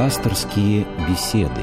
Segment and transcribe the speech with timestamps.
[0.00, 1.60] Пасторские беседы.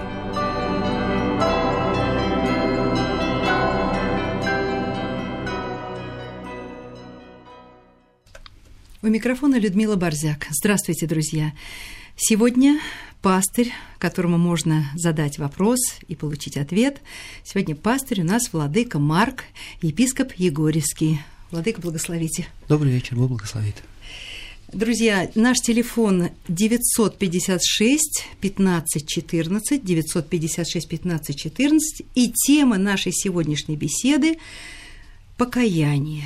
[9.02, 10.46] У микрофона Людмила Борзяк.
[10.52, 11.54] Здравствуйте, друзья.
[12.16, 12.80] Сегодня
[13.23, 17.02] пастырь, которому можно задать вопрос и получить ответ.
[17.44, 19.46] Сегодня пастырь у нас владыка Марк,
[19.82, 21.22] епископ Егорьевский.
[21.50, 22.46] Владыка, благословите.
[22.70, 23.78] Добрый вечер, Бог благословит.
[24.74, 34.39] Друзья, наш телефон 956 15 14, 956 15 14, и тема нашей сегодняшней беседы–
[35.38, 36.25] покаяние.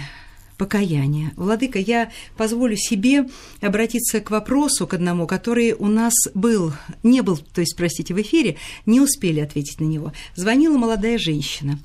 [0.58, 1.34] Покаяние.
[1.35, 3.27] Владыка, я позволю себе
[3.62, 6.73] обратиться к вопросу, к одному, который у нас был,
[7.04, 10.13] не был, то есть, простите, в эфире, не успели ответить на него.
[10.34, 11.77] Звонила молодая женщина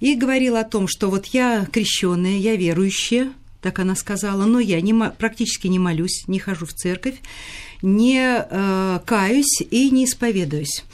[0.00, 3.30] и говорила о том, что вот я крещенная, я верующая,
[3.60, 7.16] так она сказала, но я не, практически не молюсь, не хожу в церковь,
[7.82, 10.84] не э, каюсь и не исповедуюсь.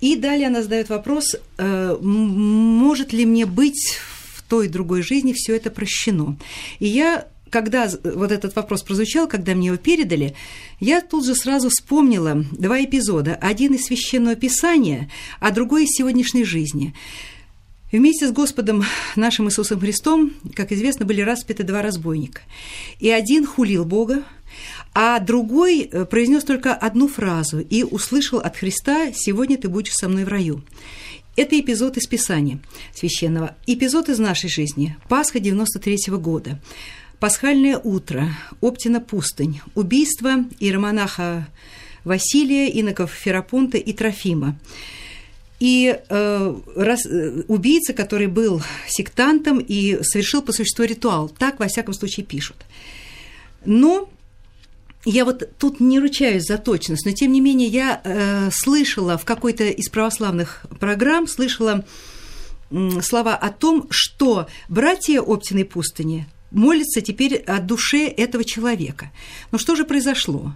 [0.00, 3.98] И далее она задает вопрос, э, может ли мне быть
[4.34, 6.36] в той другой жизни все это прощено.
[6.78, 10.34] И я когда вот этот вопрос прозвучал, когда мне его передали,
[10.78, 13.34] я тут же сразу вспомнила два эпизода.
[13.34, 16.94] Один из священного писания, а другой из сегодняшней жизни.
[17.92, 18.84] Вместе с Господом
[19.16, 22.42] нашим Иисусом Христом, как известно, были распяты два разбойника.
[23.00, 24.22] И один хулил Бога,
[24.94, 30.08] а другой э, произнес только одну фразу и услышал от Христа «Сегодня ты будешь со
[30.08, 30.62] мной в раю».
[31.36, 32.60] Это эпизод из Писания
[32.94, 33.56] священного.
[33.66, 34.96] Эпизод из нашей жизни.
[35.08, 36.60] Пасха 93 -го года.
[37.18, 38.28] Пасхальное утро.
[38.60, 39.60] Оптина пустынь.
[39.74, 41.48] Убийство иеромонаха
[42.04, 44.58] Василия, иноков Ферапонта и Трофима.
[45.60, 51.68] И э, раз, э, убийца, который был сектантом и совершил по существу ритуал, так во
[51.68, 52.56] всяком случае пишут.
[53.66, 54.08] Но
[55.04, 59.24] я вот тут не ручаюсь за точность, но тем не менее я э, слышала в
[59.24, 61.84] какой-то из православных программ, слышала
[62.70, 69.10] э, слова о том, что братья Оптиной пустыни молятся теперь о душе этого человека.
[69.52, 70.54] Но что же произошло?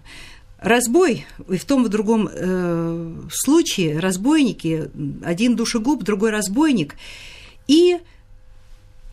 [0.64, 4.88] Разбой, и в том и в другом э, случае разбойники,
[5.22, 6.94] один душегуб, другой разбойник.
[7.68, 7.98] И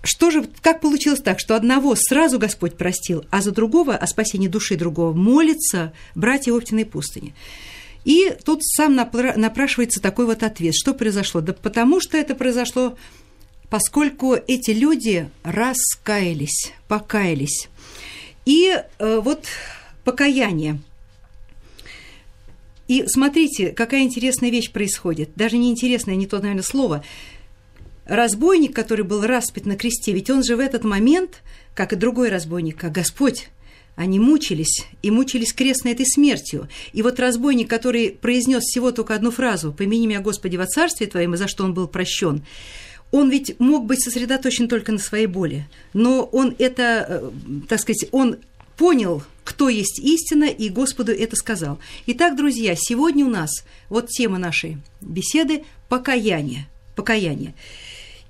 [0.02, 4.48] что же, как получилось так, что одного сразу Господь простил, а за другого, о спасении
[4.48, 7.36] души другого, молится братья Оптиной пустыни?
[8.06, 10.74] И тут сам напрашивается такой вот ответ.
[10.74, 11.42] Что произошло?
[11.42, 12.96] Да потому что это произошло,
[13.70, 17.68] поскольку эти люди раскаялись, покаялись.
[18.46, 19.44] И э, вот
[20.06, 20.80] покаяние–
[22.92, 25.30] и смотрите, какая интересная вещь происходит.
[25.38, 27.06] Даже не интересная, не то, наверное, слово.
[28.04, 31.42] Разбойник, который был распят на кресте, ведь он же в этот момент,
[31.74, 33.48] как и другой разбойник, как Господь,
[33.96, 36.68] они мучились и мучились крестной этой смертью.
[36.92, 41.34] И вот разбойник, который произнес всего только одну фразу «Помяни меня, Господи, во царстве Твоем»,
[41.36, 42.44] и за что он был прощен,
[43.12, 47.30] он ведь мог быть сосредоточен только на своей боли, но он это, э,
[47.70, 48.38] так сказать, он
[48.78, 51.80] понял, кто есть истина, и Господу это сказал.
[52.08, 53.50] Итак, друзья, сегодня у нас
[53.90, 56.68] вот тема нашей беседы– покаяние.
[56.96, 57.54] Покаяние.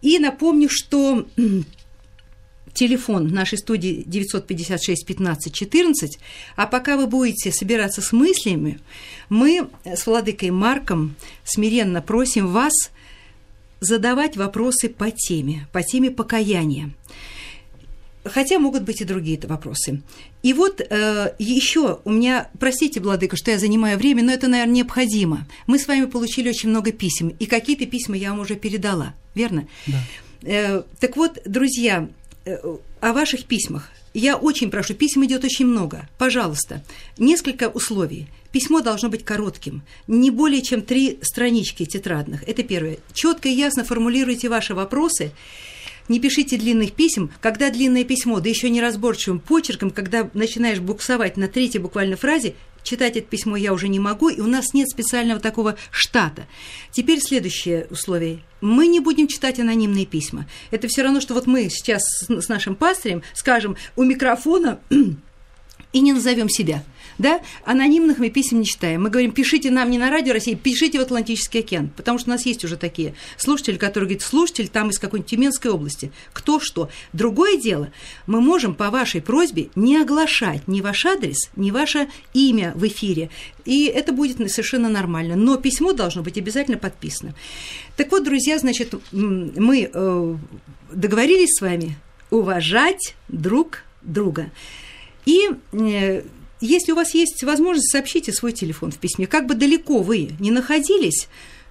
[0.01, 1.27] И напомню, что
[2.73, 6.19] телефон нашей студии 956 15 14,
[6.55, 8.79] а пока вы будете собираться с мыслями,
[9.29, 12.73] мы с Владыкой Марком смиренно просим вас
[13.79, 16.91] задавать вопросы по теме, по теме покаяния.
[18.23, 20.01] Хотя могут быть и другие вопросы.
[20.43, 24.75] И вот э, еще у меня, простите, Владыка, что я занимаю время, но это, наверное,
[24.75, 25.47] необходимо.
[25.65, 29.67] Мы с вами получили очень много писем, и какие-то письма я вам уже передала, верно?
[29.87, 29.97] Да.
[30.43, 32.09] Э, так вот, друзья,
[32.45, 32.57] э,
[32.99, 33.89] о ваших письмах.
[34.13, 36.07] Я очень прошу, писем идет очень много.
[36.17, 36.83] Пожалуйста,
[37.17, 38.27] несколько условий.
[38.51, 42.43] Письмо должно быть коротким, не более чем три странички тетрадных.
[42.47, 42.97] Это первое.
[43.13, 45.31] Четко и ясно формулируйте ваши вопросы
[46.11, 51.47] не пишите длинных писем, когда длинное письмо, да еще неразборчивым почерком, когда начинаешь буксовать на
[51.47, 52.53] третьей буквально фразе,
[52.83, 56.45] читать это письмо я уже не могу, и у нас нет специального такого штата.
[56.91, 58.41] Теперь следующее условие.
[58.59, 60.47] Мы не будем читать анонимные письма.
[60.69, 64.79] Это все равно, что вот мы сейчас с нашим пастырем скажем у микрофона
[65.93, 66.83] и не назовем себя
[67.21, 69.03] да, анонимных мы писем не читаем.
[69.03, 72.33] Мы говорим, пишите нам не на радио России, пишите в Атлантический океан, потому что у
[72.33, 76.89] нас есть уже такие слушатели, которые говорят, слушатель там из какой-нибудь Тюменской области, кто что.
[77.13, 77.91] Другое дело,
[78.27, 83.29] мы можем по вашей просьбе не оглашать ни ваш адрес, ни ваше имя в эфире,
[83.65, 85.35] и это будет совершенно нормально.
[85.35, 87.33] Но письмо должно быть обязательно подписано.
[87.97, 90.35] Так вот, друзья, значит, мы э,
[90.91, 91.95] договорились с вами
[92.31, 94.49] уважать друг друга.
[95.25, 96.23] И э,
[96.61, 99.27] если у вас есть возможность, сообщите свой телефон в письме.
[99.27, 101.27] Как бы далеко вы не находились,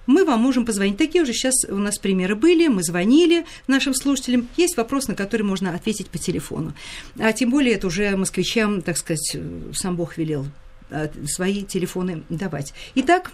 [0.07, 0.97] мы вам можем позвонить.
[0.97, 4.47] Такие уже сейчас у нас примеры были, мы звонили нашим слушателям.
[4.57, 6.73] Есть вопрос, на который можно ответить по телефону.
[7.19, 9.37] А тем более это уже москвичам, так сказать,
[9.73, 10.45] сам Бог велел
[10.89, 12.73] а, свои телефоны давать.
[12.95, 13.31] Итак,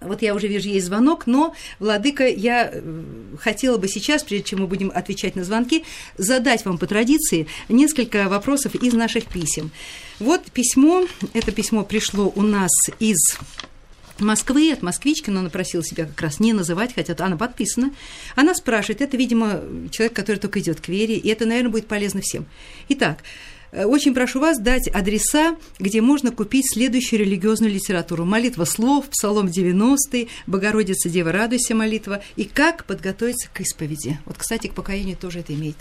[0.00, 3.02] вот я уже вижу, есть звонок, но, Владыка, я э,
[3.38, 5.84] хотела бы сейчас, прежде чем мы будем отвечать на звонки,
[6.18, 9.70] задать вам по традиции несколько вопросов из наших писем.
[10.18, 13.18] Вот письмо, это письмо пришло у нас из
[14.20, 17.92] Москвы, от москвички, но она просила себя как раз не называть, хотя она подписана.
[18.36, 19.60] Она спрашивает, это, видимо,
[19.90, 22.46] человек, который только идет к вере, и это, наверное, будет полезно всем.
[22.88, 23.18] Итак,
[23.74, 28.24] очень прошу вас дать адреса, где можно купить следующую религиозную литературу.
[28.24, 32.22] Молитва слов, Псалом 90, Богородица, Дева, радуйся молитва.
[32.36, 34.18] И как подготовиться к исповеди.
[34.26, 35.76] Вот, кстати, к покаянию тоже это имеет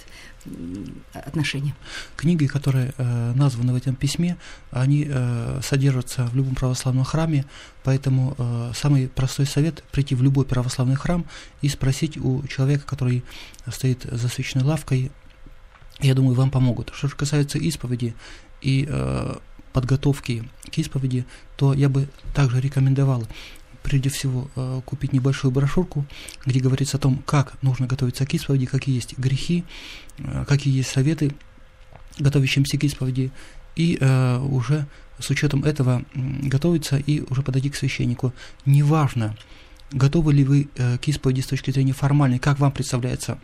[1.13, 1.73] отношение.
[2.17, 4.37] Книги, которые э, названы в этом письме,
[4.71, 7.45] они э, содержатся в любом православном храме,
[7.83, 11.25] поэтому э, самый простой совет– прийти в любой православный храм
[11.61, 13.23] и спросить у человека, который
[13.71, 15.11] стоит за свечной лавкой,
[16.03, 16.91] я думаю, вам помогут.
[16.93, 18.13] Что же касается исповеди
[18.61, 19.35] и э,
[19.71, 23.27] подготовки к исповеди, то я бы также рекомендовал
[23.81, 26.05] прежде всего э, купить небольшую брошюрку,
[26.45, 29.65] где говорится о том, как нужно готовиться к исповеди, какие есть грехи,
[30.19, 31.35] э, какие есть советы
[32.19, 33.31] готовящимся к исповеди,
[33.75, 34.85] и э, уже
[35.19, 38.33] с учетом этого готовиться и уже подойти к священнику.
[38.65, 39.35] Неважно,
[39.91, 43.37] готовы ли вы э, к исповеди с точки зрения формальной, как вам представляется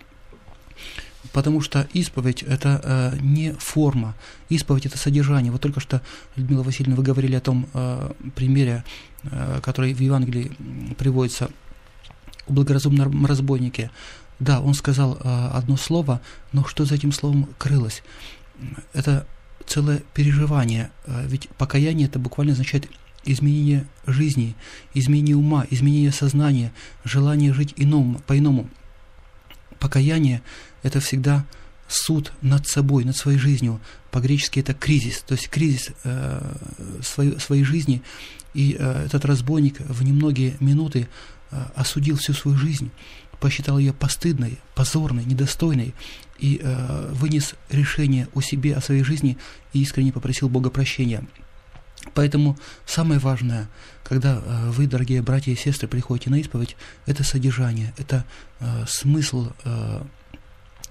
[1.33, 4.16] Потому что исповедь– это э, не форма,
[4.48, 5.51] исповедь– это содержание.
[5.51, 6.01] Вот только что,
[6.38, 8.86] Людмила Васильевна, вы говорили о том э, примере,
[9.24, 10.51] э, который в Евангелии
[10.98, 11.50] приводится
[12.48, 13.92] о благоразумном разбойнике.
[14.39, 16.21] Да, он сказал э, одно слово,
[16.54, 18.01] но что за этим словом крылось?
[18.94, 19.27] Это
[19.68, 22.89] целое переживание, э, ведь покаяние– это буквально означает
[23.25, 24.56] изменение жизни,
[24.94, 26.72] изменение ума, изменение сознания,
[27.04, 28.69] желание жить ином, по-иному.
[29.80, 30.42] Покаяние–
[30.83, 31.45] это всегда
[31.87, 33.79] суд над собой, над своей жизнью.
[34.11, 36.55] По-гречески это кризис, то есть кризис э,
[37.01, 38.01] своей, своей жизни.
[38.53, 41.07] И э, этот разбойник в немногие минуты
[41.51, 42.91] э, осудил всю свою жизнь,
[43.39, 45.93] посчитал ее постыдной, позорной, недостойной
[46.37, 49.37] и э, вынес решение о себе, о своей жизни
[49.73, 51.23] и искренне попросил Бога прощения.
[52.13, 53.67] Поэтому самое важное,
[54.03, 58.25] когда э, вы, дорогие братья и сестры, приходите на исповедь, это содержание, это
[58.59, 60.01] э, смысл э,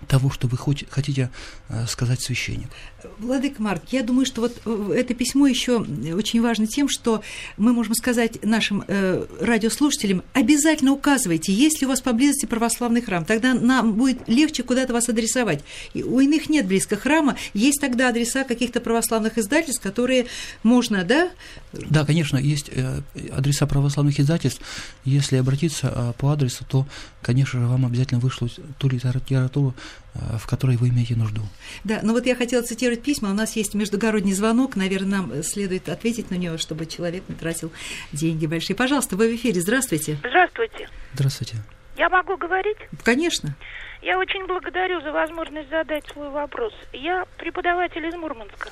[0.07, 0.57] того, что вы
[0.91, 1.31] хотите
[1.69, 2.71] э, сказать священнику.
[3.19, 7.23] Владыка Марк, я думаю, что вот э, это письмо еще очень важно тем, что
[7.57, 13.25] мы можем сказать нашим э, радиослушателям, обязательно указывайте, есть ли у вас поблизости православный храм,
[13.25, 15.63] тогда нам будет легче куда-то вас адресовать.
[15.95, 20.27] И у иных нет близко храма, есть тогда адреса каких-то православных издательств, которые
[20.63, 21.31] можно, да?
[21.73, 23.01] Да, конечно, есть э,
[23.33, 24.63] адреса православных издательств.
[25.05, 26.87] Если обратиться по адресу, то,
[27.23, 29.75] конечно же, вам обязательно вышлют ту литературу,
[30.15, 31.43] в которой вы имеете нужду.
[31.85, 33.31] Да, ну вот я хотела цитировать письма.
[33.31, 34.77] У нас есть междугородний звонок.
[34.77, 37.73] Наверное, нам следует ответить на него, чтобы человек не тратил
[38.13, 38.77] деньги большие.
[38.77, 39.61] Пожалуйста, вы в эфире.
[39.61, 40.17] Здравствуйте.
[40.21, 40.89] Здравствуйте.
[41.15, 41.57] Здравствуйте.
[41.97, 42.79] Я могу говорить?
[43.03, 43.57] Конечно.
[44.03, 46.73] Я очень благодарю за возможность задать свой вопрос.
[46.93, 48.71] Я преподаватель из Мурманска.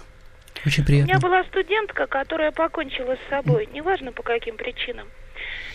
[0.64, 1.12] Очень приятно.
[1.12, 5.08] У меня была студентка, которая покончила с собой, неважно по каким причинам.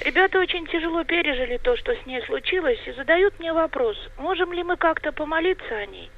[0.01, 4.63] Ребята очень тяжело пережили то, что с ней случилось, и задают мне вопрос, можем ли
[4.63, 6.09] мы как-то помолиться о ней.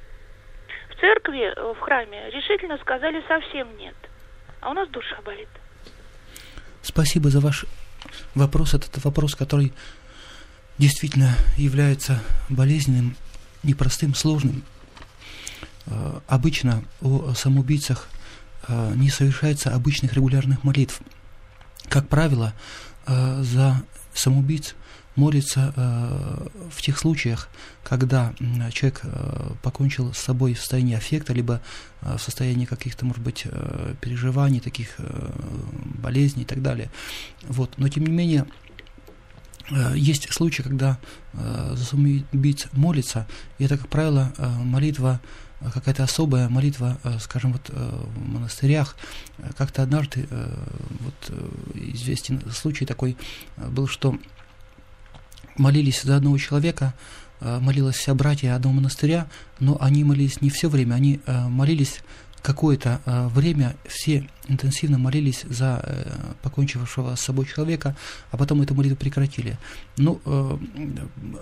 [0.90, 3.94] В церкви, э, в храме решительно сказали совсем нет,
[4.60, 5.48] а у нас душа болит.
[6.82, 7.66] Спасибо за ваш
[8.34, 8.74] вопрос.
[8.74, 9.72] Это вопрос, который
[10.78, 13.16] действительно является болезненным,
[13.62, 14.62] непростым, сложным.
[15.86, 18.08] Э, обычно о самоубийцах
[18.68, 21.00] э, не совершается обычных регулярных молитв.
[21.88, 22.54] Как правило,
[23.06, 23.82] э, за
[24.14, 24.74] самоубийц
[25.16, 27.48] молится э, в тех случаях,
[27.82, 28.34] когда
[28.72, 31.60] человек э, покончил с собой в состоянии аффекта, либо
[32.02, 35.30] э, в состоянии каких-то, может быть, э, переживаний, таких э,
[36.02, 36.90] болезней и так далее.
[37.42, 37.74] Вот.
[37.76, 38.46] Но, тем не менее,
[39.70, 40.98] э, есть случаи, когда
[41.32, 43.26] э, за самоубийц молится,
[43.58, 45.20] и это, как правило, э, молитва
[45.72, 48.96] какая-то особая молитва, э, скажем, вот э, в монастырях.
[49.56, 50.26] Как-то однажды
[51.00, 51.32] вот
[51.74, 53.16] известен случай такой
[53.56, 54.18] был, что
[55.56, 56.94] молились за одного человека,
[57.40, 59.26] молилась вся братья одного монастыря,
[59.58, 62.00] но они молились не все время, они молились
[62.44, 67.96] какое-то э, время все интенсивно молились за э, покончившего с собой человека,
[68.30, 69.56] а потом эту молитву прекратили.
[69.96, 70.58] Ну, э,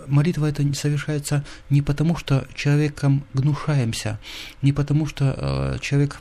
[0.06, 4.20] молитва это совершается не потому, что человеком гнушаемся,
[4.62, 6.20] не потому, что человек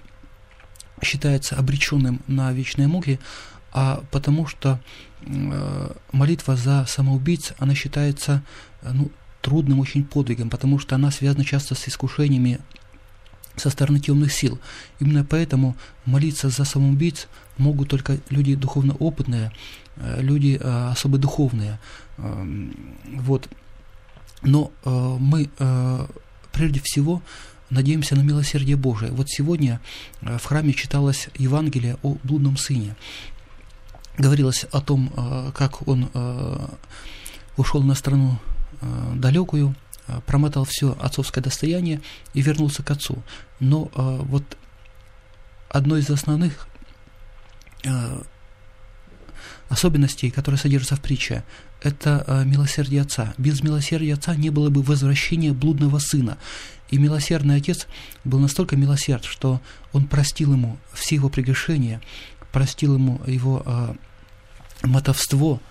[1.03, 3.19] считается обреченным на вечные муки,
[3.71, 4.79] а потому что
[6.11, 8.41] молитва за самоубийц, она считается
[8.81, 9.11] ну,
[9.41, 12.59] трудным очень подвигом, потому что она связана часто с искушениями
[13.61, 14.59] со стороны темных сил.
[14.99, 15.75] Именно поэтому
[16.05, 17.27] молиться за самоубийц
[17.57, 19.51] могут только люди духовно опытные,
[19.97, 21.79] э, люди э, особо духовные.
[22.17, 22.75] Эм,
[23.17, 23.47] вот.
[24.43, 25.51] Но мы
[26.51, 27.21] прежде всего
[27.69, 29.11] надеемся на милосердие Божие.
[29.11, 29.79] Вот сегодня
[30.19, 32.95] в храме читалось Евангелие о блудном сыне
[34.17, 36.67] говорилось о том, э, как он э,
[37.57, 38.37] ушел на страну
[38.81, 39.75] э, далекую,
[40.25, 42.01] промотал все отцовское достояние
[42.33, 43.21] и вернулся к отцу.
[43.59, 44.43] Но вот
[45.69, 46.67] одно из основных
[49.69, 51.43] особенностей, которые содержатся в притче,
[51.81, 53.33] это милосердие отца.
[53.37, 56.37] Без милосердия отца не было бы возвращения блудного сына.
[56.91, 57.87] И милосердный отец
[58.25, 59.61] был настолько милосерд, что
[59.93, 62.01] он простил ему все его прегрешения,
[62.51, 63.93] простил ему его э,
[64.83, 65.61] мотовство,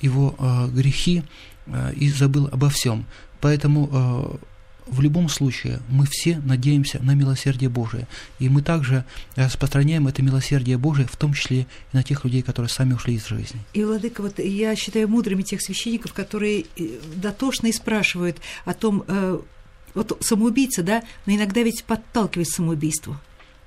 [0.00, 1.24] его э, грехи
[1.66, 3.04] э, и забыл обо всем.
[3.40, 4.36] Поэтому э,
[4.90, 8.06] в любом случае мы все надеемся на милосердие Божие.
[8.38, 9.04] И мы также
[9.36, 13.26] распространяем это милосердие Божие, в том числе и на тех людей, которые сами ушли из
[13.26, 13.60] жизни.
[13.72, 19.04] И, Владыка, вот я считаю мудрыми тех священников, которые э, дотошно и спрашивают о том,
[19.06, 19.40] э,
[19.94, 23.16] вот самоубийца, да, но иногда ведь подталкивает к самоубийству.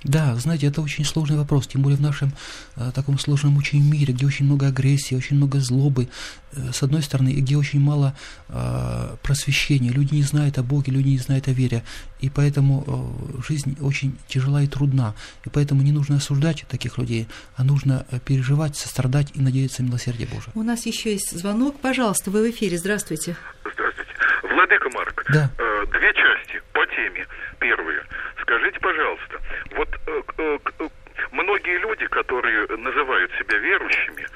[0.03, 2.33] Да, знаете, это очень сложный вопрос, тем более в нашем
[2.75, 6.09] э, таком сложном очень мире, где очень много агрессии, очень много злобы,
[6.51, 8.15] э, с одной стороны, и где очень мало
[8.49, 9.91] э, просвещения.
[9.91, 11.83] Люди не знают о Боге, люди не знают о вере,
[12.19, 15.15] и поэтому э, жизнь очень тяжела и трудна.
[15.45, 19.87] И поэтому не нужно осуждать таких людей, а нужно э, переживать, сострадать и надеяться на
[19.87, 20.51] милосердие Божие.
[20.55, 21.79] У нас еще есть звонок.
[21.79, 22.77] Пожалуйста, вы в эфире.
[22.77, 23.37] Здравствуйте.
[23.61, 24.11] Здравствуйте.
[24.43, 25.12] Владыка Марк.
[25.33, 25.49] Да.
[25.57, 27.25] Э, две части по теме.
[27.59, 28.03] Первая.
[28.41, 30.89] Скажите, пожалуйста, вот э, э,
[31.31, 34.27] многие люди, которые называют себя верующими,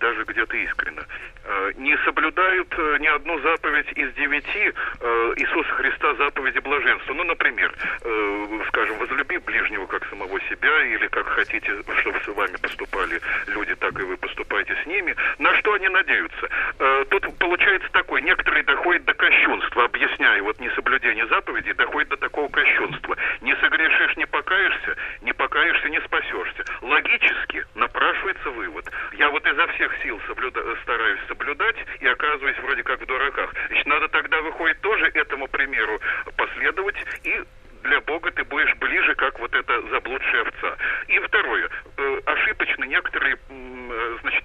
[0.00, 1.02] даже где-то искренно,
[1.76, 7.12] не соблюдают э, ни одну заповедь из девяти э, Иисуса Христа заповеди блаженства.
[7.14, 7.72] Ну, например,
[8.68, 11.70] скажем, возлюби ближнего как самого себя, или как хотите,
[12.00, 15.14] чтобы с вами поступали люди, так и вы поступаете с ними.
[15.38, 16.48] На что они надеются?
[17.10, 23.16] Тут получается такое, некоторые доходят до кощунства, объясняя вот несоблюдение заповедей, доходит до такого кощунства.
[23.40, 26.64] Не согрешишь, не покаешься, не покаешься, не спасешься.
[26.82, 28.90] Логически напрашивается вывод.
[29.12, 30.60] Я вот изо всех сил соблюда...
[30.82, 31.20] стараюсь
[32.00, 33.54] и оказываюсь вроде как в дураках.
[33.68, 36.00] Значит, надо тогда, выходит, тоже этому примеру
[36.36, 37.42] последовать и
[37.82, 40.76] для Бога ты будешь ближе, как вот эта заблудшая овца.
[41.08, 44.44] И второе, э, ошибочно некоторые, э, значит,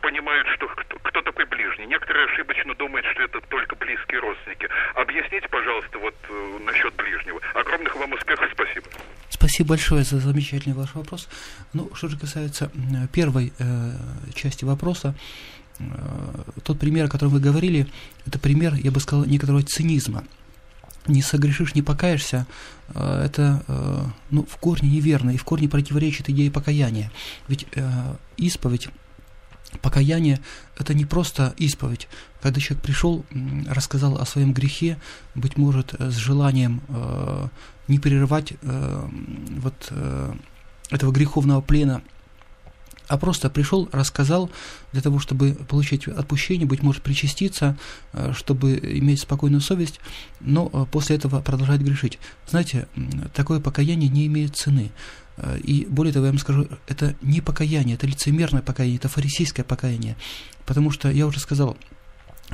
[0.00, 1.86] понимают, что кто, кто такой ближний.
[1.86, 4.68] Некоторые ошибочно думают, что это только близкие родственники.
[4.94, 7.40] Объясните, пожалуйста, вот э, насчет ближнего.
[7.54, 8.86] Огромных вам успехов, спасибо.
[9.28, 11.28] Спасибо большое за замечательный ваш вопрос.
[11.72, 12.70] Ну, что же касается
[13.12, 15.59] первой э, части вопроса, э,
[16.62, 17.86] тот пример, о котором вы говорили,
[18.26, 20.24] это пример, я бы сказал, некоторого цинизма.
[21.06, 22.46] Не согрешишь, не покаешься,
[22.94, 27.10] э, это э, ну, в корне неверно и в корне противоречит идее покаяния.
[27.48, 28.88] Ведь э, исповедь
[29.82, 30.40] Покаяние–
[30.78, 32.08] это не просто исповедь.
[32.42, 33.24] Когда человек пришел,
[33.68, 34.98] рассказал о своем грехе,
[35.34, 37.46] быть может, с желанием э,
[37.86, 39.08] не прерывать э,
[39.58, 40.34] вот э,
[40.90, 42.02] этого греховного плена,
[43.10, 44.50] а просто пришел, рассказал
[44.92, 47.76] для того, чтобы получить отпущение, быть может, причаститься,
[48.12, 49.98] э, чтобы иметь спокойную совесть,
[50.38, 52.20] но э, после этого продолжать грешить.
[52.48, 52.86] Знаете,
[53.34, 54.92] такое покаяние не имеет цены.
[55.38, 59.64] Э, и более того, я вам скажу, это не покаяние, это лицемерное покаяние, это фарисейское
[59.64, 60.16] покаяние.
[60.64, 61.76] Потому что, я уже сказал,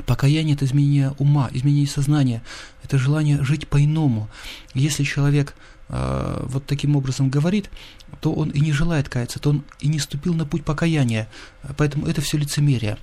[0.07, 2.41] покаяние– это изменение ума, изменение сознания,
[2.83, 4.27] это желание жить по-иному.
[4.73, 5.53] Если человек
[5.89, 7.69] э, вот таким образом говорит,
[8.21, 11.27] то он и не желает каяться, то он и не ступил на путь покаяния.
[11.77, 12.97] Поэтому это все лицемерие.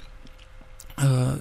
[0.97, 1.39] Э,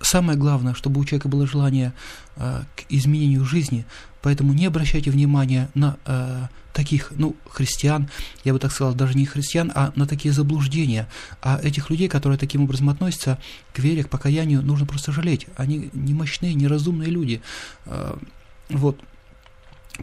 [0.00, 1.92] самое главное, чтобы у человека было желание
[2.36, 3.84] э, к изменению жизни,
[4.20, 5.96] поэтому не обращайте внимания на
[6.72, 8.08] таких, ну, христиан,
[8.44, 11.06] я бы так сказал, даже не христиан, а на такие заблуждения.
[11.42, 13.38] А этих людей, которые таким образом относятся
[13.74, 15.48] к вере, к покаянию, нужно просто жалеть.
[15.56, 17.42] Они не мощные, неразумные люди.
[18.70, 18.98] Вот.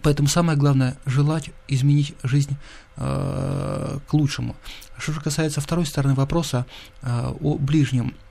[0.01, 2.55] Поэтому самое главное– желать изменить жизнь
[2.97, 4.55] э, к лучшему.
[4.97, 6.65] Что же касается второй стороны вопроса
[7.01, 8.15] э, о ближнем–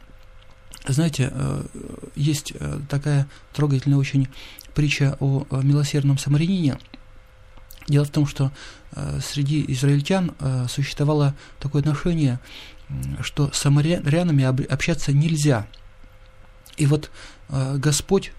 [0.87, 1.63] знаете, э,
[2.15, 4.29] есть э, такая трогательная очень
[4.75, 6.79] притча о милосердном самарянине.
[7.89, 8.53] Дело в том, что
[8.93, 10.35] э, среди израильтян
[10.69, 12.39] существовало такое отношение,
[13.21, 15.67] что с самарянами общаться нельзя.
[16.77, 17.11] И вот
[17.49, 18.33] Господь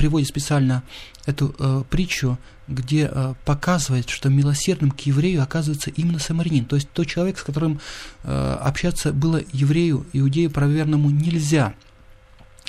[0.00, 0.82] приводит специально
[1.26, 2.38] эту э, притчу,
[2.68, 7.42] где э, показывает, что милосердным к еврею оказывается именно самарянин, то есть тот человек, с
[7.42, 7.80] которым
[8.22, 11.74] э, общаться было еврею, иудею правоверному нельзя.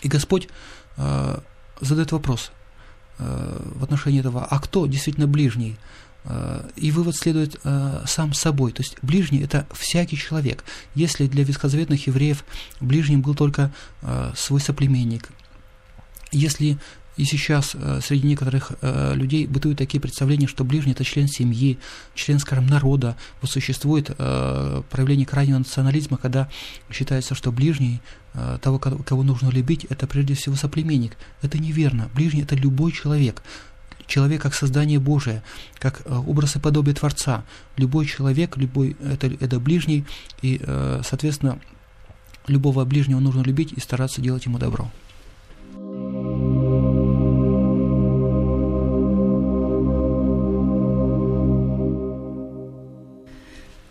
[0.04, 0.50] И Господь
[0.98, 1.40] э,
[1.80, 2.52] задает вопрос
[3.18, 5.78] э, в отношении этого, а кто действительно ближний?
[6.26, 8.74] Э, и вывод следует э, сам собой.
[8.74, 10.66] То есть ближний– это всякий человек.
[10.96, 12.44] Если для ветхозаветных евреев
[12.82, 13.72] ближним был только
[14.02, 15.30] э, свой соплеменник,
[16.32, 16.78] если
[17.22, 21.78] и сейчас э, среди некоторых э, людей бытуют такие представления, что ближний– это член семьи,
[22.16, 23.16] член, скажем, народа.
[23.42, 26.50] Вот существует э, проявление крайнего национализма, когда
[26.90, 28.02] считается, что ближний,
[28.62, 31.16] того, кого нужно любить, это прежде всего соплеменник.
[31.44, 32.10] Это неверно.
[32.16, 33.44] Ближний– это любой человек
[34.08, 35.44] человек как создание Божие,
[35.78, 37.44] как образ и подобие Творца.
[37.78, 40.06] Любой человек, любой это, это ближний,
[40.42, 40.60] и,
[41.04, 41.60] соответственно,
[42.48, 44.92] любого ближнего нужно любить и стараться делать ему добро.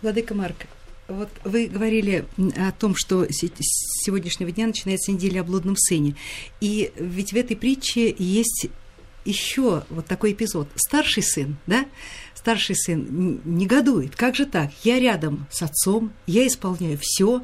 [0.01, 0.65] Владыка Марк,
[1.07, 2.25] вот вы говорили
[2.57, 6.15] о том, что с сегодняшнего дня начинается неделя о блудном сыне.
[6.59, 8.67] И ведь в этой притче есть
[9.25, 10.67] еще вот такой эпизод.
[10.75, 11.85] Старший сын, да,
[12.33, 14.15] старший сын негодует.
[14.15, 14.71] Как же так?
[14.83, 17.43] Я рядом с отцом, я исполняю все,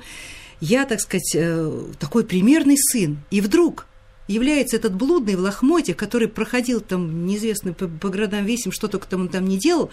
[0.59, 3.19] я, так сказать, э, такой примерный сын.
[3.29, 3.85] И вдруг
[4.27, 9.07] является этот блудный в лохмоте, который проходил там неизвестно по, по городам весим, что только
[9.07, 9.91] там он там не делал,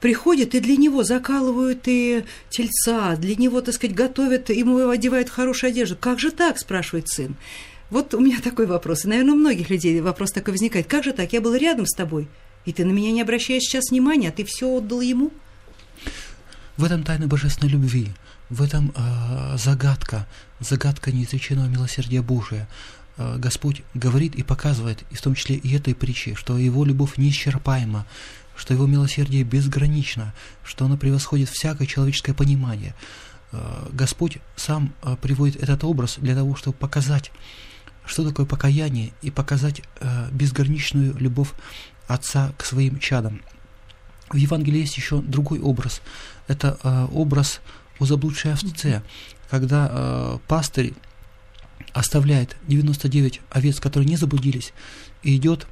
[0.00, 5.70] приходит, и для него закалывают и тельца, для него, так сказать, готовят, ему одевают хорошую
[5.70, 5.96] одежду.
[5.96, 7.36] Как же так, спрашивает сын.
[7.90, 10.86] Вот у меня такой вопрос, и, наверное, у многих людей вопрос такой возникает.
[10.86, 11.32] Как же так?
[11.32, 12.28] Я был рядом с тобой,
[12.64, 15.30] и ты на меня не обращаешь сейчас внимания, а ты все отдал ему?
[16.76, 18.08] В этом тайна божественной любви,
[18.48, 20.26] в этом э, загадка,
[20.60, 22.68] загадка неизреченного милосердия Божия.
[23.16, 27.16] Э, Господь говорит и показывает, и в том числе и этой притче, что Его любовь
[27.16, 28.06] неисчерпаема,
[28.60, 32.94] что Его милосердие безгранично, что оно превосходит всякое человеческое понимание.
[33.52, 37.32] Э, Господь сам э, приводит этот образ для того, чтобы показать,
[38.04, 41.52] что такое покаяние и показать э, безграничную любовь
[42.06, 43.40] Отца к своим чадам.
[44.28, 46.02] В Евангелии есть еще другой образ.
[46.46, 46.76] Это
[47.12, 47.60] образ
[47.98, 49.02] о заблудшей овце,
[49.48, 50.92] когда пастырь
[51.92, 54.72] оставляет 99 овец, которые не заблудились,
[55.22, 55.68] и идет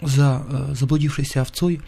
[0.00, 1.80] за э, заблудившейся овцой,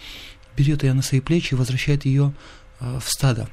[0.57, 2.33] берет ее на свои плечи и возвращает ее
[2.81, 3.49] э, в стадо.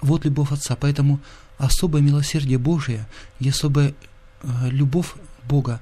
[0.00, 0.76] Вот любовь Отца.
[0.76, 1.20] Поэтому
[1.58, 3.06] особое милосердие Божие
[3.40, 3.94] и особая
[4.42, 5.14] Э, любовь
[5.48, 5.80] Бога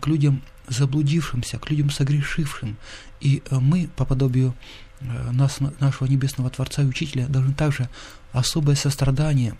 [0.00, 2.76] к людям заблудившимся, к людям согрешившим.
[3.20, 4.54] И мы, по подобию
[5.00, 7.88] нас, нашего Небесного Творца и Учителя, должны также
[8.32, 9.54] особое сострадание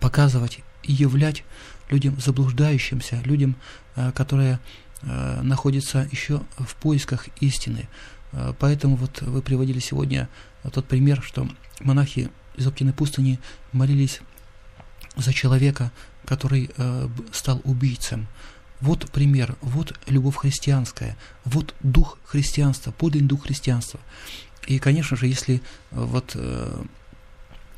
[0.00, 1.44] показывать и являть
[1.90, 3.54] людям заблуждающимся, людям,
[4.14, 4.58] которые
[5.02, 7.88] находятся еще в поисках истины.
[8.58, 10.28] Поэтому вот вы приводили сегодня
[10.72, 11.48] тот пример, что
[11.80, 13.38] монахи из Оптиной пустыни
[13.72, 14.20] молились
[15.16, 15.92] за человека,
[16.24, 18.26] который э, стал убийцем.
[18.80, 24.00] Вот пример, вот любовь христианская, вот дух христианства, подлинный дух христианства.
[24.66, 25.60] И, конечно же, если э,
[25.90, 26.84] вот э,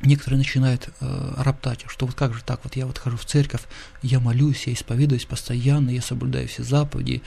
[0.01, 3.61] некоторые начинают э, роптать, что вот как же так, вот я вот хожу в церковь,
[4.01, 7.21] я молюсь, я исповедуюсь постоянно, я соблюдаю все заповеди,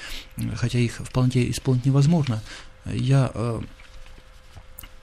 [0.56, 2.42] хотя их в полноте исполнить невозможно,
[2.84, 3.60] я э,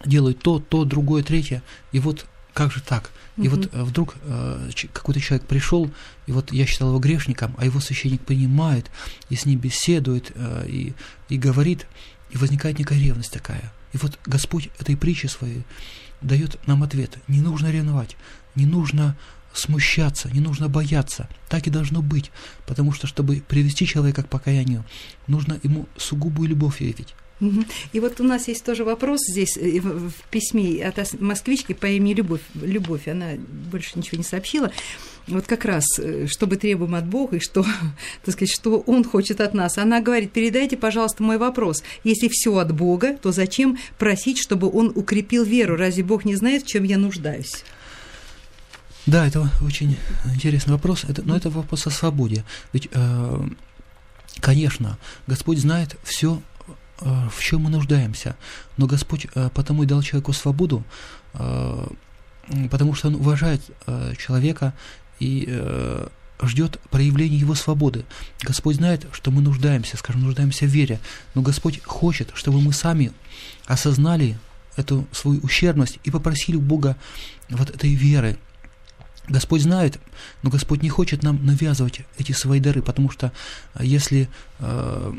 [0.05, 3.11] делаю то, то, другое, третье, и вот как же так?
[3.35, 3.49] И mm-hmm.
[3.49, 5.91] вот э, вдруг э, какой-то человек пришел,
[6.25, 8.89] и вот я считал его грешником, а его священник понимает,
[9.29, 10.93] и с ним беседует, э, и,
[11.27, 11.85] и говорит,
[12.31, 13.73] и возникает некая ревность такая.
[13.91, 15.63] И вот Господь этой притчи своей
[16.21, 17.17] дает нам ответ.
[17.27, 18.15] Не нужно ревновать,
[18.55, 19.15] не нужно
[19.53, 21.29] смущаться, не нужно бояться.
[21.49, 22.31] Так и должно быть,
[22.65, 24.83] потому что, чтобы привести человека к покаянию,
[25.27, 27.15] нужно ему сугубую любовь явить.
[27.91, 32.13] И вот у нас есть тоже вопрос здесь э, в письме от москвички по имени
[32.13, 32.41] Любовь.
[32.55, 33.31] Любовь, она
[33.71, 34.71] больше ничего не сообщила.
[35.27, 37.65] Вот как раз, э, что мы требуем от Бога и что,
[38.23, 39.77] так сказать, что Он хочет от нас.
[39.77, 41.83] Она говорит, передайте, пожалуйста, мой вопрос.
[42.05, 45.75] Если все от Бога, то зачем просить, чтобы Он укрепил веру?
[45.75, 47.65] Разве Бог не знает, в чем я нуждаюсь?
[49.05, 49.97] Да, это очень
[50.33, 52.45] интересный вопрос, это, но это вопрос о свободе.
[52.71, 53.47] Ведь, э,
[54.39, 56.41] конечно, Господь знает все
[56.99, 58.35] в чем мы нуждаемся.
[58.77, 60.83] Но Господь э, потому и дал человеку свободу,
[61.33, 61.87] э,
[62.69, 63.61] потому что Он уважает
[64.17, 64.73] человека
[65.19, 65.49] и
[66.41, 68.05] ждет проявления его свободы.
[68.41, 70.99] Господь знает, что мы нуждаемся, скажем, нуждаемся в вере,
[71.33, 73.11] но Господь хочет, чтобы мы сами
[73.65, 74.37] осознали
[74.75, 76.97] эту свою ущербность и попросили у Бога
[77.49, 78.37] вот этой веры,
[79.27, 79.99] Господь знает,
[80.43, 83.31] но Господь не хочет нам навязывать эти свои дары, потому что
[83.79, 84.29] если
[84.59, 85.13] э,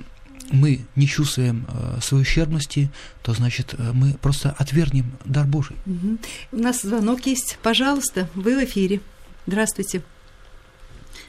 [0.53, 2.91] мы не чувствуем э, своей ущербности,
[3.23, 5.77] то значит э, мы просто отвергнем дар Божий.
[5.87, 6.19] Угу.
[6.53, 7.59] У нас звонок есть.
[7.63, 9.01] Пожалуйста, вы в эфире.
[9.47, 10.03] Здравствуйте.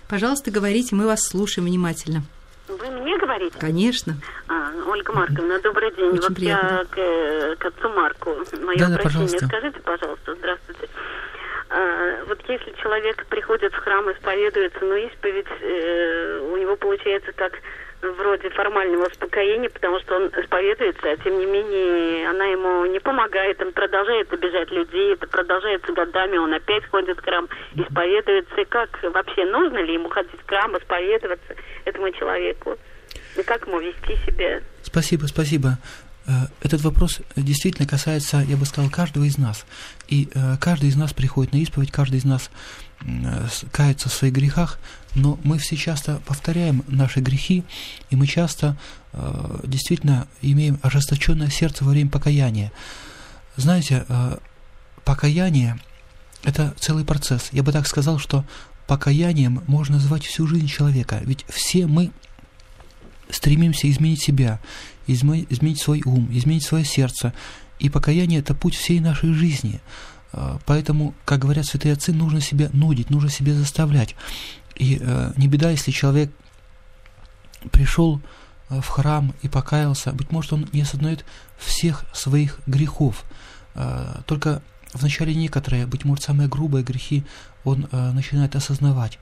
[0.07, 2.23] Пожалуйста, говорите, мы вас слушаем внимательно.
[2.67, 3.57] Вы мне говорите?
[3.59, 4.17] Конечно.
[4.47, 6.09] А, Ольга Марковна, добрый день.
[6.11, 6.67] Очень вот приятно.
[6.67, 8.29] я к, к отцу Марку.
[8.61, 9.03] Мое Да, да, обращение.
[9.03, 9.47] пожалуйста.
[9.47, 10.89] Скажите, пожалуйста, здравствуйте.
[11.69, 17.53] А, вот если человек приходит в храм, исповедуется, но исповедь э, у него получается как
[18.01, 23.61] вроде формального успокоения, потому что он исповедуется, а тем не менее она ему не помогает,
[23.61, 28.61] он продолжает обижать людей, это продолжается годами, он опять ходит в храм, исповедуется.
[28.61, 32.77] И как вообще, нужно ли ему ходить в храм, исповедоваться этому человеку?
[33.35, 34.61] И как ему вести себя?
[34.83, 35.69] Спасибо, спасибо.
[36.27, 39.65] Э, Этот вопрос действительно касается, я бы сказал, каждого из нас.
[40.07, 42.49] И э, каждый из нас приходит на исповедь, каждый из нас
[43.01, 44.77] э, кается в своих грехах,
[45.15, 47.63] но мы все часто повторяем наши грехи,
[48.09, 48.77] и мы часто
[49.63, 52.71] действительно имеем ожесточенное сердце во время покаяния.
[53.55, 54.05] Знаете,
[55.03, 55.79] покаяние–
[56.43, 57.49] это целый процесс.
[57.51, 58.45] Я бы так сказал, что
[58.85, 62.11] покаянием можно назвать всю жизнь человека, ведь все мы
[63.31, 64.59] стремимся изменить себя,
[65.07, 67.33] изме- изменить свой ум, изменить свое сердце.
[67.79, 69.79] И покаяние– это путь всей нашей жизни.
[70.33, 74.15] А, Поэтому, как говорят святые отцы, нужно себя нудить, нужно себя заставлять.
[74.75, 76.31] И э, не беда, если человек
[77.71, 78.21] пришел
[78.69, 81.25] э, в храм и покаялся, быть может, он не осознает
[81.57, 83.23] всех своих грехов.
[83.73, 84.61] Э, Только
[84.93, 87.23] вначале некоторые, быть может, самые грубые грехи
[87.63, 89.19] он э, начинает осознавать.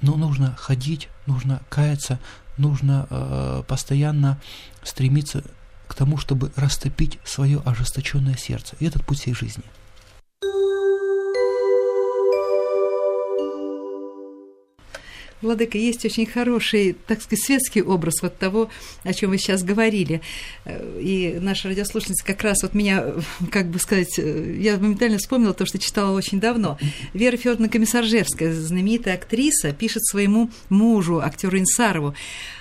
[0.00, 2.18] Но нужно ходить, нужно каяться,
[2.56, 4.40] нужно э, постоянно
[4.82, 5.42] стремиться
[5.88, 8.76] к тому, чтобы растопить свое ожесточенное сердце.
[8.80, 9.64] И этот путь всей жизни.
[15.44, 18.70] Владыка, есть очень хороший, так сказать, светский образ вот того,
[19.02, 20.20] о чем вы сейчас говорили.
[20.64, 23.04] Э, И наша радиослушательница как раз вот меня,
[23.50, 26.78] как бы сказать, э, я моментально вспомнила то, что читала очень давно.
[27.12, 32.14] Вера Федоровна Комиссаржевская, знаменитая актриса, пишет своему мужу, актеру Инсарову,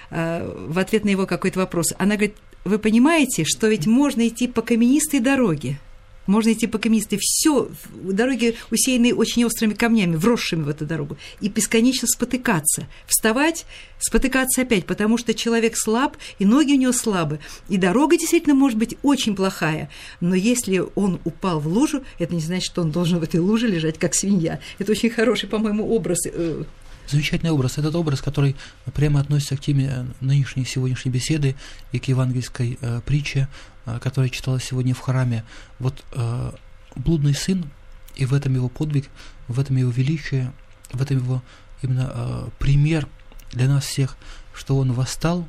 [0.10, 1.94] э, в ответ на его какой-то вопрос.
[1.98, 5.80] Она говорит, вы понимаете, что ведь можно идти по каменистой дороге,
[6.28, 7.20] можно идти по каменистой.
[7.22, 11.18] Все, дороги усеянные очень острыми камнями, вросшими в эту дорогу.
[11.42, 12.88] И бесконечно спотыкаться.
[13.08, 13.66] Вставать,
[14.00, 17.40] спотыкаться опять, потому что человек слаб, и ноги у него слабы.
[17.70, 19.90] И дорога действительно может быть очень плохая.
[20.20, 23.68] Но если он упал в лужу, это не значит, что он должен в этой луже
[23.68, 24.60] лежать, как свинья.
[24.80, 26.20] Это очень хороший, по-моему, образ.
[26.26, 26.64] э,
[27.08, 27.78] Замечательный образ.
[27.78, 28.56] Этот образ, который
[28.94, 31.56] прямо относится к теме нынешней сегодняшней беседы
[31.92, 33.50] и к евангельской э, притче,
[34.02, 35.44] которая читалась сегодня в храме.
[35.80, 36.52] Вот э,
[36.96, 37.66] блудный сын,
[38.16, 39.10] и в этом его подвиг,
[39.48, 40.54] в этом его величие,
[40.92, 41.42] в этом его
[41.82, 43.08] именно э, пример
[43.52, 44.18] для нас всех,
[44.54, 45.48] что он восстал,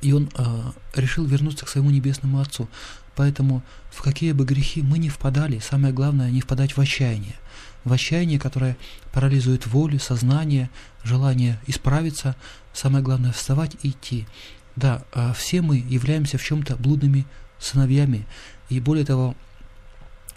[0.00, 2.68] и он э, решил вернуться к своему небесному Отцу.
[3.14, 7.34] Поэтому в какие бы грехи мы не впадали, самое главное не впадать в отчаяние.
[7.84, 8.76] В отчаяние, которое
[9.12, 10.70] парализует волю, сознание,
[11.04, 12.36] желание исправиться,
[12.72, 14.26] самое главное вставать и идти.
[14.76, 17.26] Да, э, все мы являемся в чем-то блудными
[17.58, 18.26] сыновьями,
[18.68, 19.36] и более того,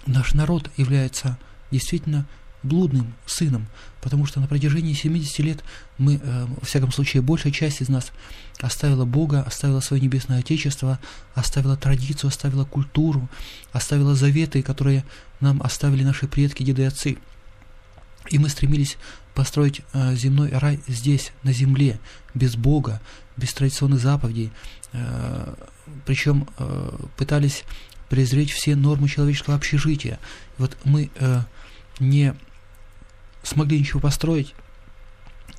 [0.05, 1.37] наш народ является
[1.71, 2.25] действительно
[2.65, 3.67] блудным сыном,
[4.01, 5.63] потому что на протяжении 70 лет
[5.97, 8.11] мы, э, во всяком случае, большая часть из нас
[8.59, 10.99] оставила Бога, оставила свое небесное Отечество,
[11.33, 13.29] оставила традицию, оставила культуру,
[13.71, 15.05] оставила заветы, которые
[15.39, 17.17] нам оставили наши предки, деды и отцы.
[18.29, 18.97] И мы стремились
[19.35, 21.99] построить э, земной рай здесь, на земле,
[22.33, 23.01] без Бога,
[23.37, 24.51] без традиционных заповедей.
[24.93, 25.53] Э,
[26.05, 27.63] причем э, пытались
[28.09, 30.19] презреть все нормы человеческого общежития.
[30.57, 31.41] Вот мы э,
[31.99, 32.33] не
[33.43, 34.53] смогли ничего построить.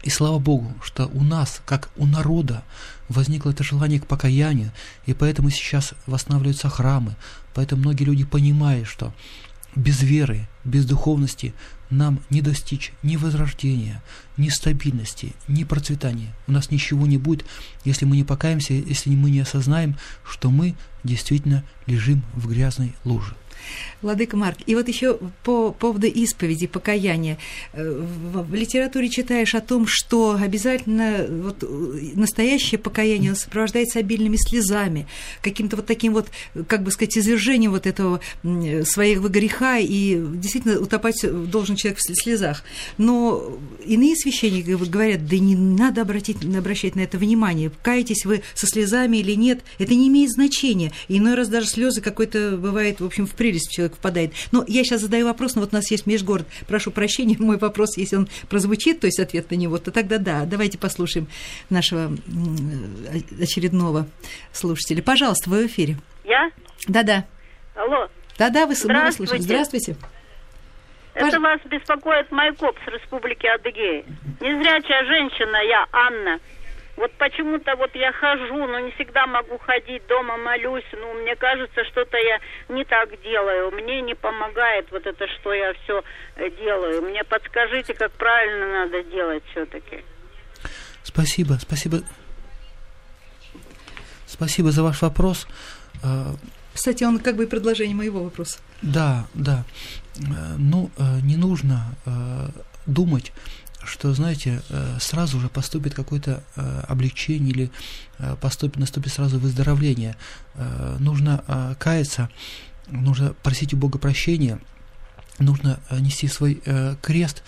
[0.02, 2.62] И слава Богу, что у нас, как у народа,
[3.08, 4.70] возникло это желание к покаянию,
[5.04, 7.16] и поэтому сейчас восстанавливаются храмы,
[7.54, 9.12] поэтому многие люди понимают, что
[9.74, 11.54] без веры, без духовности
[11.90, 14.03] нам не достичь ни возрождения,
[14.37, 16.35] ни стабильности, ни процветания.
[16.46, 17.44] У нас ничего не будет,
[17.85, 23.35] если мы не покаемся, если мы не осознаем, что мы действительно лежим в грязной луже.
[24.02, 27.38] Владыка Марк, и вот еще по поводу исповеди, покаяния.
[27.72, 31.66] Э, В, литературе читаешь о том, что обязательно вот, э,
[32.14, 35.07] настоящее покаяние сопровождается обильными слезами,
[35.42, 36.29] каким-то вот таким вот,
[36.66, 38.20] как бы сказать, извержением вот этого
[38.85, 42.62] своего греха, и действительно утопать должен человек в слезах.
[42.98, 48.66] Но иные священники говорят, да не надо обратить, обращать на это внимание, каетесь вы со
[48.66, 50.92] слезами или нет, это не имеет значения.
[51.09, 54.33] Иной раз даже слезы какой-то бывает, в общем, в прелесть человек впадает.
[54.53, 57.97] Но я сейчас задаю вопрос, но вот у нас есть межгород, прошу прощения, мой вопрос,
[57.97, 61.29] если он прозвучит, то есть ответ на него, то тогда да, давайте послушаем
[61.71, 62.16] нашего
[63.40, 64.07] очередного
[64.53, 65.03] слушателя.
[65.03, 65.97] Пожалуйста, вы в эфире.
[66.25, 66.51] Я?
[66.88, 67.25] Да-да.
[67.75, 68.09] Алло.
[68.38, 69.42] Да-да, вы мы слушаем.
[69.42, 69.97] Здравствуйте.
[71.16, 74.05] Это вас беспокоит Майкоп с Республики Адыгея.
[74.40, 76.38] Незрячая женщина я, Анна.
[76.96, 81.85] Вот почему-то вот я хожу, но не всегда могу ходить, дома молюсь, ну, мне кажется,
[81.85, 82.40] что-то я
[82.74, 83.70] не так делаю.
[83.72, 86.02] Мне не помогает вот это, что я все
[86.37, 87.02] э, делаю.
[87.02, 90.02] Мне подскажите, как правильно надо делать все-таки.
[91.02, 91.98] Спасибо, спасибо.
[94.26, 95.46] Спасибо за ваш вопрос.
[96.02, 96.35] А,
[96.74, 98.59] Кстати, он как бы продолжение моего вопроса.
[98.82, 99.64] Да, да.
[100.18, 102.11] Э, ну, э, не нужно э,
[102.87, 103.32] думать,
[103.87, 104.62] что, знаете,
[105.01, 106.42] сразу же поступит какое-то
[106.88, 107.70] облегчение или
[108.40, 110.16] поступит, наступит сразу выздоровление.
[110.99, 112.29] Нужно каяться,
[112.90, 114.59] нужно просить у Бога прощения,
[115.38, 116.62] нужно нести свой
[117.03, 117.42] крест.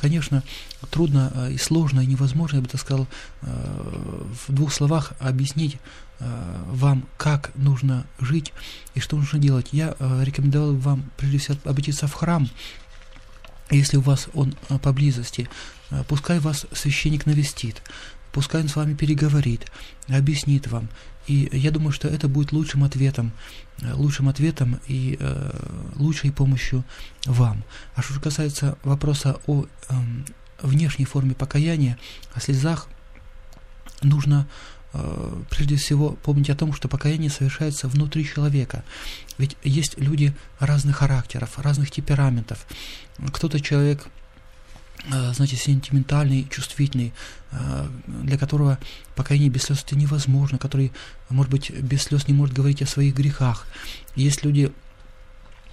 [0.00, 0.42] Конечно,
[0.90, 3.06] трудно и сложно, и невозможно, я бы так сказал,
[3.42, 5.78] в двух словах объяснить
[6.22, 8.52] Э, вам, как нужно жить
[8.94, 12.48] и что нужно делать, я э, рекомендовал вам прежде всего обратиться в храм,
[13.70, 15.48] если у вас он э, поблизости,
[16.08, 17.82] пускай вас священник навестит,
[18.32, 19.70] пускай он с вами переговорит,
[20.08, 20.88] объяснит вам.
[21.26, 23.32] И я думаю, что это будет лучшим ответом,
[23.80, 26.84] лучшим ответом и э, лучшей помощью
[27.26, 27.62] вам.
[27.94, 29.66] А что касается вопроса о э,
[30.62, 31.98] внешней форме покаяния,
[32.34, 32.88] о слезах,
[34.02, 34.81] нужно Э,
[35.48, 38.84] прежде всего помнить о том, что покаяние совершается внутри человека.
[39.38, 42.66] Ведь есть люди разных характеров, разных темпераментов.
[43.32, 44.06] Кто-то человек
[45.10, 47.12] э, знаете, сентиментальный, чувствительный,
[47.52, 48.78] э, для которого
[49.14, 50.92] покаяние без слез это невозможно, который,
[51.30, 53.66] может быть, без слез не может говорить о своих грехах.
[54.14, 54.72] Есть люди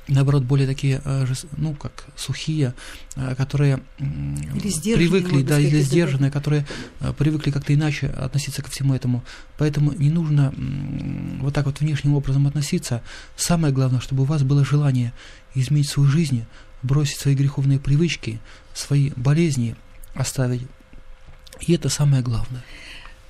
[0.10, 1.26] наоборот, более такие, э,
[1.58, 2.74] ну, как сухие,
[3.15, 6.65] э, которые привыкли, да, или сдержанные, которые
[7.00, 9.24] э, привыкли как-то иначе относиться ко всему этому.
[9.58, 10.54] Поэтому не нужно
[11.39, 13.02] вот так вот внешним образом относиться.
[13.38, 15.13] Самое главное, чтобы у вас было желание
[15.56, 16.45] изменить свою жизнь,
[16.82, 18.39] бросить свои греховные привычки,
[18.74, 19.76] свои болезни
[20.15, 20.62] оставить.
[21.62, 22.63] И это самое главное.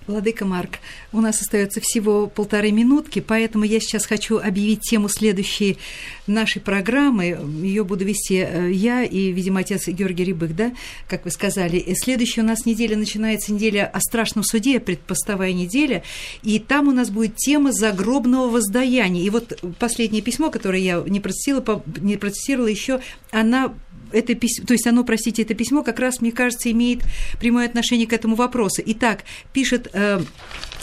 [0.09, 0.79] Владыка Марк,
[1.13, 5.77] у нас остается всего полторы минутки, поэтому я сейчас хочу объявить тему следующей
[6.25, 7.37] нашей программы.
[7.61, 10.71] Ее буду вести э, я и, видимо, отец Георгий Рябых, да,
[11.07, 11.77] как вы сказали.
[11.77, 16.01] И следующая у нас неделя начинается неделя о страшном суде, предпоставая неделя,
[16.41, 19.21] и там у нас будет тема загробного воздаяния.
[19.21, 23.75] И вот последнее письмо, которое я не процитировала, не процитировала еще, она
[24.11, 27.01] это письмо, то есть оно, простите, это письмо как раз, мне кажется, имеет
[27.39, 28.81] прямое отношение к этому вопросу.
[28.85, 30.21] Итак, пишет э,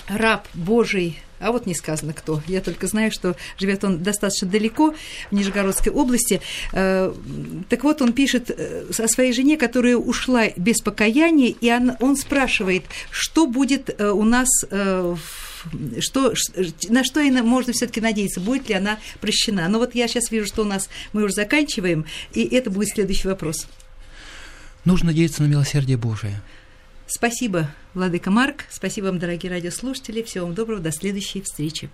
[0.08, 2.42] раб Божий а вот не сказано кто.
[2.46, 4.94] Я только знаю, что живет он достаточно далеко,
[5.30, 6.40] в Нижегородской области.
[6.72, 7.12] Э,
[7.68, 12.16] так вот, он пишет э, о своей жене, которая ушла без покаяния, и он, он
[12.16, 15.55] спрашивает, что будет э, у нас в
[16.00, 16.34] что,
[16.88, 19.68] на что и можно все-таки надеяться, будет ли она прощена.
[19.68, 23.28] Но вот я сейчас вижу, что у нас мы уже заканчиваем, и это будет следующий
[23.28, 23.66] вопрос.
[24.84, 26.40] Нужно надеяться на милосердие Божие.
[27.06, 28.64] Спасибо, Владыка Марк.
[28.70, 30.22] Спасибо вам, дорогие радиослушатели.
[30.22, 30.80] Всего вам доброго.
[30.80, 31.88] До следующей встречи.